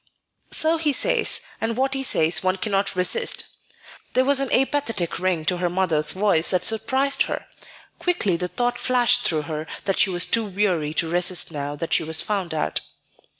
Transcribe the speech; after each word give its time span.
"So 0.49 0.77
he 0.77 0.93
says; 0.93 1.41
and 1.61 1.77
what 1.77 1.93
he 1.93 2.01
says 2.01 2.41
one 2.41 2.57
cannot 2.57 2.95
resist." 2.95 3.43
There 4.13 4.25
was 4.25 4.39
an 4.39 4.51
apathetic 4.51 5.19
ring 5.19 5.45
to 5.45 5.57
her 5.57 5.69
mother's 5.69 6.13
voice 6.13 6.49
that 6.49 6.65
surprised 6.65 7.21
her. 7.29 7.45
Quickly 7.99 8.35
the 8.35 8.47
thought 8.47 8.79
flashed 8.79 9.21
through 9.23 9.43
her 9.43 9.67
that 9.85 9.99
she 9.99 10.09
was 10.09 10.25
too 10.25 10.45
weary 10.45 10.95
to 10.95 11.07
resist 11.11 11.51
now 11.51 11.75
that 11.75 11.93
she 11.93 12.03
was 12.03 12.19
found 12.19 12.51
out. 12.51 12.81